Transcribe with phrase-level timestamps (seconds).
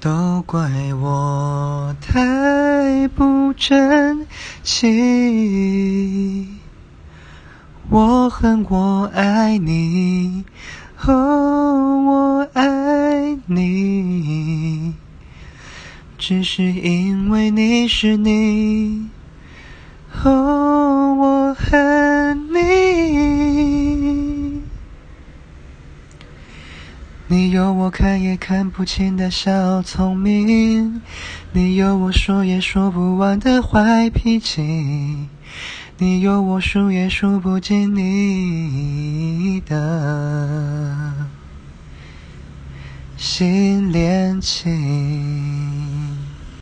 [0.00, 4.26] 都怪我太不争
[4.62, 6.48] 气。
[7.90, 10.46] 我恨我爱你，
[11.04, 11.12] 哦，
[12.06, 14.94] 我爱你，
[16.16, 19.10] 只是因为你是你，
[20.24, 20.79] 哦，
[27.32, 31.00] 你有我看也看不清的小聪明，
[31.52, 35.28] 你有我说也说不完的坏脾气，
[35.98, 41.14] 你有我数也数不尽你的
[43.16, 45.59] 新恋情。